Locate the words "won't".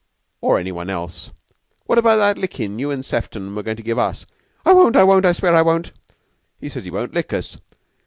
4.73-4.95, 5.03-5.27, 5.61-5.91, 6.89-7.13